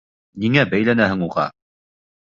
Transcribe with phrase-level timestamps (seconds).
[0.45, 1.47] Ниңә бәйләнәһең уға?